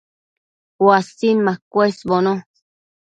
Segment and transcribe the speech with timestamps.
[0.85, 2.33] uasin machëshbono